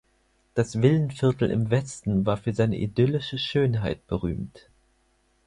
Das 0.55 0.81
Villenviertel 0.81 1.51
im 1.51 1.69
Westen 1.69 2.25
war 2.25 2.35
für 2.35 2.53
seine 2.53 2.75
idyllische 2.75 3.37
Schönheit 3.37 4.07
berühmt. 4.07 4.67